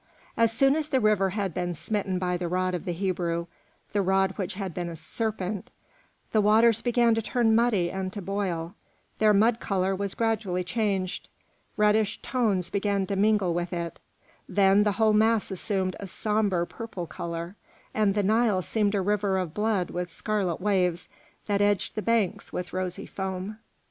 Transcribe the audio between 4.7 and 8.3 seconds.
been a serpent, the waters began to turn muddy and to